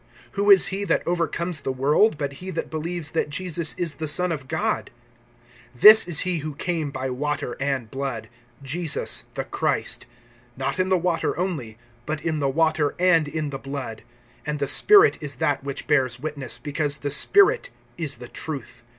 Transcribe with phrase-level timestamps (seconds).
[0.33, 4.07] (5)Who is he that overcomes the world, but he that believes that Jesus is the
[4.07, 4.89] Son of God?
[5.77, 8.27] (6)This is he who came by water and blood,
[8.63, 10.07] Jesus the Christ;
[10.57, 11.77] not in the water only,
[12.07, 14.01] but in the water and in the blood.
[14.43, 18.81] And the Spirit is that which bears witness, because the Spirit is the truth.